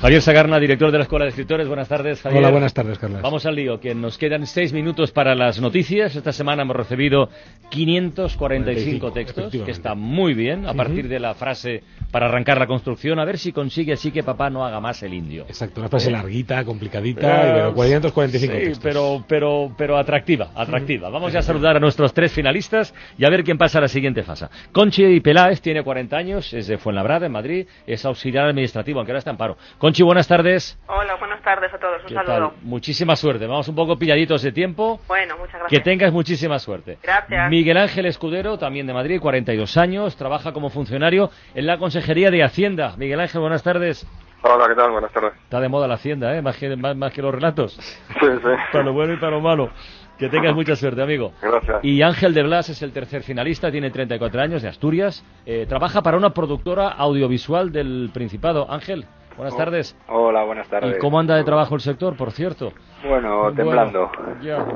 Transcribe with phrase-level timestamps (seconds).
[0.00, 1.68] Javier Sagarna, director de la Escuela de Escritores.
[1.68, 2.38] Buenas tardes, Javier.
[2.38, 3.20] Hola, buenas tardes, Carlos.
[3.20, 6.16] Vamos al lío, que nos quedan seis minutos para las noticias.
[6.16, 7.28] Esta semana hemos recibido
[7.68, 13.18] 545 textos, que está muy bien, a partir de la frase para arrancar la construcción,
[13.18, 15.44] a ver si consigue así que papá no haga más el indio.
[15.46, 16.12] Exacto, una frase ¿Eh?
[16.12, 18.82] larguita, complicadita, y pero 445 sí, textos.
[18.82, 21.10] pero, pero, pero atractiva, atractiva.
[21.10, 23.88] Vamos ya a saludar a nuestros tres finalistas y a ver quién pasa a la
[23.88, 24.46] siguiente fase.
[24.72, 29.18] Conchi Peláez tiene 40 años, es de Fuenlabrada, en Madrid, es auxiliar administrativo, aunque ahora
[29.18, 29.58] está en paro.
[29.78, 30.78] Conchi, buenas tardes.
[30.86, 32.02] Hola, buenas tardes a todos.
[32.04, 32.54] Un saludo.
[32.62, 33.46] Muchísima suerte.
[33.46, 35.00] Vamos un poco pilladitos de tiempo.
[35.08, 35.70] Bueno, muchas gracias.
[35.70, 36.98] Que tengas muchísima suerte.
[37.02, 37.50] Gracias.
[37.50, 42.42] Miguel Ángel Escudero, también de Madrid, 42 años, trabaja como funcionario en la Consejería de
[42.42, 42.94] Hacienda.
[42.96, 44.06] Miguel Ángel, buenas tardes.
[44.42, 44.90] Hola, ¿qué tal?
[44.90, 45.32] Buenas tardes.
[45.34, 46.40] Está de moda la Hacienda, ¿eh?
[46.40, 47.74] Más que, más, que los relatos.
[47.74, 48.48] Sí, sí.
[48.72, 49.70] Para lo bueno y para lo malo.
[50.18, 51.32] Que tengas mucha suerte, amigo.
[51.40, 51.82] Gracias.
[51.82, 55.24] Y Ángel de Blas es el tercer finalista, tiene 34 años, de Asturias.
[55.46, 58.70] Eh, trabaja para una productora audiovisual del Principado.
[58.70, 59.96] Ángel, Buenas tardes.
[60.08, 60.96] Hola, buenas tardes.
[60.96, 62.72] ¿Y cómo anda de trabajo el sector, por cierto?
[63.06, 64.10] Bueno, temblando.
[64.42, 64.66] ya.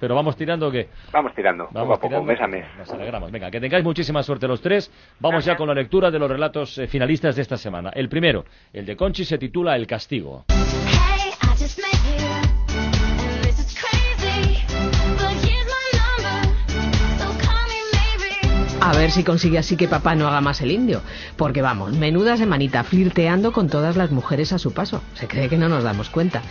[0.00, 0.88] ¿Pero vamos tirando o qué?
[1.12, 2.66] Vamos tirando, vamos poco a poco, mes a mes.
[2.76, 3.30] Nos alegramos.
[3.30, 4.90] Venga, que tengáis muchísima suerte los tres.
[5.20, 7.90] Vamos ya con la lectura de los relatos eh, finalistas de esta semana.
[7.94, 10.44] El primero, el de Conchi, se titula El castigo.
[18.84, 21.02] A ver si consigue así que papá no haga más el indio.
[21.36, 25.02] Porque vamos, menuda semanita flirteando con todas las mujeres a su paso.
[25.14, 26.42] Se cree que no nos damos cuenta.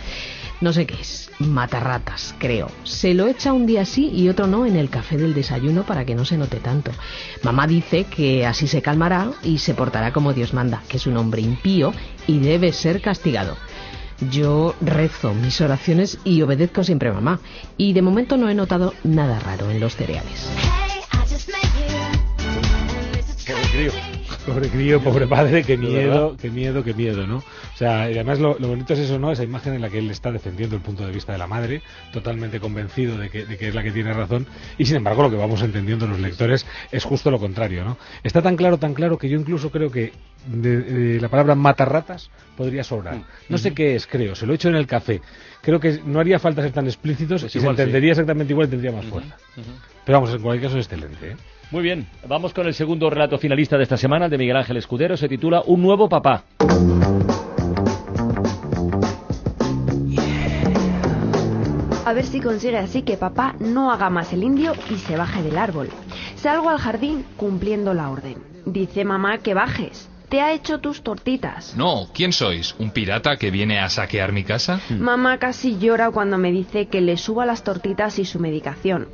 [0.62, 2.70] No sé qué es, matarratas, creo.
[2.84, 6.06] Se lo echa un día sí y otro no en el café del desayuno para
[6.06, 6.90] que no se note tanto.
[7.42, 11.18] Mamá dice que así se calmará y se portará como Dios manda, que es un
[11.18, 11.92] hombre impío
[12.26, 13.58] y debe ser castigado.
[14.30, 17.40] Yo rezo mis oraciones y obedezco siempre a mamá.
[17.76, 20.48] Y de momento no he notado nada raro en los cereales.
[23.72, 23.92] Crío.
[24.46, 27.36] Pobre crío, pobre padre, qué miedo, qué miedo, qué miedo, ¿no?
[27.36, 29.30] O sea, y además lo, bonito es eso, ¿no?
[29.30, 31.80] Esa imagen en la que él está defendiendo el punto de vista de la madre,
[32.12, 35.30] totalmente convencido de que, de que es la que tiene razón, y sin embargo lo
[35.30, 37.98] que vamos entendiendo los lectores es justo lo contrario, ¿no?
[38.24, 40.12] Está tan claro, tan claro que yo incluso creo que
[40.46, 43.14] de, la palabra matarratas podría sobrar.
[43.14, 43.24] Mm.
[43.48, 45.20] No sé qué es, creo, se lo he hecho en el café.
[45.60, 48.70] Creo que no haría falta ser tan explícitos pues y se entendería exactamente igual y
[48.70, 49.36] tendría más fuerza.
[50.04, 51.36] Pero vamos, en cualquier caso es excelente, ¿eh?
[51.72, 55.16] Muy bien, vamos con el segundo relato finalista de esta semana, de Miguel Ángel Escudero.
[55.16, 56.44] Se titula Un nuevo papá.
[62.04, 65.42] A ver si consigue así que papá no haga más el indio y se baje
[65.42, 65.88] del árbol.
[66.36, 68.36] Salgo al jardín cumpliendo la orden.
[68.66, 71.76] Dice mamá que bajes te ha hecho tus tortitas.
[71.76, 72.74] No, ¿quién sois?
[72.78, 74.80] ¿Un pirata que viene a saquear mi casa?
[74.88, 74.98] Hmm.
[74.98, 79.08] Mamá casi llora cuando me dice que le suba las tortitas y su medicación.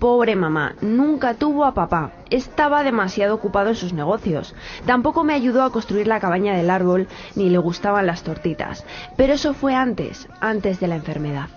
[0.00, 2.10] Pobre mamá, nunca tuvo a papá.
[2.28, 4.52] Estaba demasiado ocupado en sus negocios.
[4.84, 7.06] Tampoco me ayudó a construir la cabaña del árbol
[7.36, 8.84] ni le gustaban las tortitas.
[9.16, 11.50] Pero eso fue antes, antes de la enfermedad.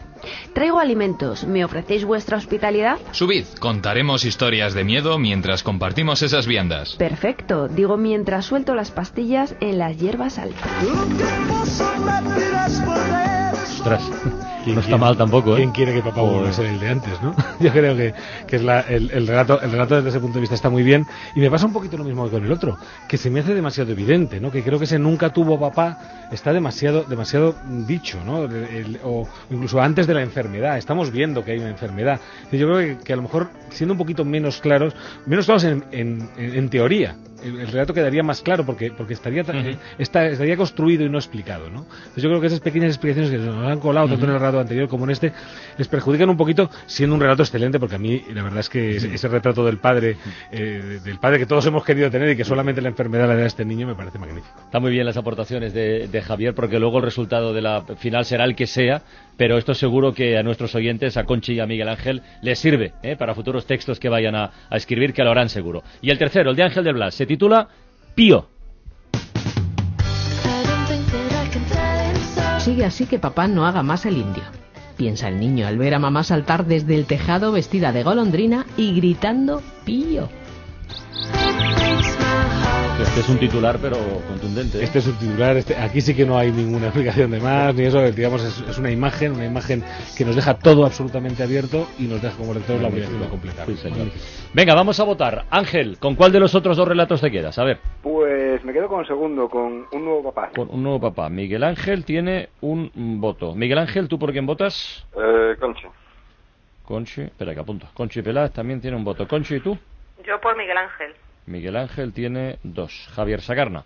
[0.54, 1.46] Traigo alimentos.
[1.46, 2.98] ¿Me ofrecéis vuestra hospitalidad?
[3.12, 3.46] Subid.
[3.60, 6.96] Contaremos historias de miedo mientras compartimos esas viandas.
[6.96, 7.68] Perfecto.
[7.68, 10.72] Digo mientras suelto las pastillas en las hierbas altas.
[13.80, 14.04] Ostras.
[14.74, 15.58] No está mal tampoco, ¿eh?
[15.58, 17.36] ¿Quién quiere que papá vuelva a ser el de antes, no?
[17.60, 18.14] Yo creo que,
[18.48, 20.84] que es la, el, el, relato, el relato desde ese punto de vista está muy
[20.84, 21.06] bien.
[21.36, 23.54] Y me pasa un poquito lo mismo que con el otro, que se me hace
[23.54, 24.52] demasiado evidente, ¿no?
[24.52, 25.98] Que creo que ese nunca tuvo papá
[26.32, 27.56] está demasiado, demasiado
[27.88, 28.48] dicho, ¿no?
[29.04, 30.78] o incluso antes de la enfermedad.
[30.78, 32.20] Estamos viendo que hay una enfermedad.
[32.52, 34.96] Yo creo que, a lo mejor, siendo un poquito menos claros,
[35.26, 39.44] menos claros en, en, en teoría, el, relato quedaría más claro porque, porque estaría,
[39.98, 41.86] estaría construido y no explicado, ¿no?
[41.90, 44.60] Entonces yo creo que esas pequeñas explicaciones que nos han colado tanto en el relato
[44.60, 45.34] anterior como en este
[45.78, 48.96] les perjudican un poquito siendo un relato excelente porque a mí la verdad es que
[48.96, 50.18] ese, retrato del padre
[50.52, 53.44] eh, del padre que todos hemos querido tener y que solamente la enfermedad le da
[53.44, 54.62] a este niño me parece magnífico.
[54.64, 58.26] Está muy bien las aportaciones de, de Javier porque luego el resultado de la final
[58.26, 59.02] será el que sea
[59.38, 62.94] pero esto seguro que a nuestros oyentes, a Conchi y a Miguel Ángel, les sirve
[63.04, 63.16] ¿eh?
[63.16, 65.84] para futuros textos que vayan a, a, escribir, que lo harán seguro.
[66.02, 67.70] Y el tercero, el de Ángel del Blas, se titula
[68.16, 68.48] Pío.
[72.60, 74.44] Sigue así que papá no haga más el indio.
[74.98, 78.96] Piensa el niño al ver a mamá saltar desde el tejado vestida de golondrina y
[78.96, 80.28] gritando Pío.
[83.00, 83.96] Este es un titular, pero
[84.28, 84.80] contundente.
[84.80, 84.84] ¿eh?
[84.84, 87.84] Este es un titular, este, aquí sí que no hay ninguna explicación de más, ni
[87.84, 89.84] eso, digamos, es, es una imagen, una imagen
[90.18, 93.68] que nos deja todo absolutamente abierto y nos deja como lectores la obligación de completar.
[93.68, 94.08] Sí, señor.
[94.54, 95.46] Venga, vamos a votar.
[95.52, 97.58] Ángel, ¿con cuál de los otros dos relatos te quedas?
[97.60, 100.50] A ver, Pues me quedo con el segundo, con un nuevo papá.
[100.56, 101.30] con un nuevo papá.
[101.30, 102.92] Miguel Ángel tiene un
[103.22, 103.54] voto.
[103.54, 105.06] Miguel Ángel, ¿tú por quién votas?
[105.16, 105.86] Eh, Conchi.
[106.84, 107.88] Conchi, espera que apunto.
[107.94, 109.28] Conchi Peláez también tiene un voto.
[109.28, 109.78] Conchi, ¿y tú?
[110.26, 111.14] Yo por Miguel Ángel.
[111.48, 113.10] Miguel Ángel tiene dos.
[113.14, 113.84] Javier Sagarna.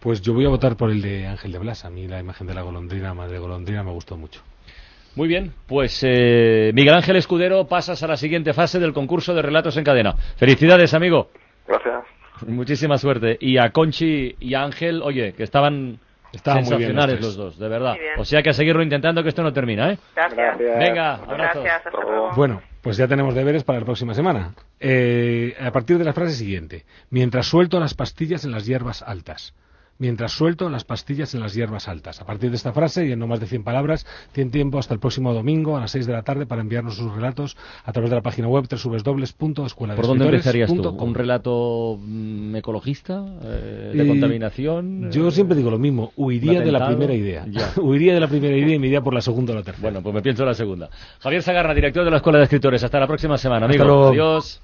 [0.00, 1.84] Pues yo voy a votar por el de Ángel de Blas.
[1.84, 4.40] A mí la imagen de la golondrina, madre golondrina, me gustó mucho.
[5.14, 9.42] Muy bien, pues eh, Miguel Ángel Escudero, pasas a la siguiente fase del concurso de
[9.42, 10.14] relatos en cadena.
[10.36, 11.30] Felicidades, amigo.
[11.66, 12.04] Gracias.
[12.46, 13.36] Muchísima suerte.
[13.40, 15.98] Y a Conchi y a Ángel, oye, que estaban,
[16.32, 17.96] Estaban los sensacionales los, dos, de verdad.
[18.16, 19.98] O sea que a seguirlo intentando que esto no termina, ¿eh?
[20.14, 20.36] Gracias.
[20.36, 20.78] Gracias.
[20.78, 21.64] Venga, abrazos.
[21.64, 22.30] Gracias, hasta luego.
[22.36, 24.54] Bueno, pues ya tenemos deberes para la próxima semana.
[24.78, 26.84] Eh, a partir de la frase siguiente.
[27.10, 29.54] Mientras suelto las pastillas en las hierbas altas.
[30.00, 32.20] Mientras suelto las pastillas en las hierbas altas.
[32.20, 34.94] A partir de esta frase y en no más de 100 palabras, tienen tiempo hasta
[34.94, 38.10] el próximo domingo a las 6 de la tarde para enviarnos sus relatos a través
[38.10, 40.88] de la página web www.escuela ¿Por dónde empezarías tú?
[40.88, 43.24] ¿Un relato mm, ecologista?
[43.42, 45.10] eh, ¿De Eh, contaminación?
[45.12, 47.44] Yo eh, siempre digo lo mismo, huiría ¿Un de la primera idea.
[47.50, 47.70] Ya.
[47.80, 49.82] huiría de la primera idea y me iría por la segunda o la tercera.
[49.82, 50.88] Bueno, pues me pienso la segunda.
[51.20, 52.82] Javier Sagarra, director de la Escuela de Escritores.
[52.82, 53.84] Hasta la próxima semana, Hasta amigo.
[53.84, 54.08] luego.
[54.08, 54.62] Adiós.